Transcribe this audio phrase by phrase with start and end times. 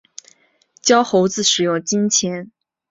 [0.81, 2.49] 教猴子使用金钱